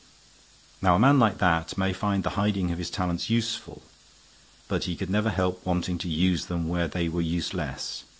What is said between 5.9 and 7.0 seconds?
to use them where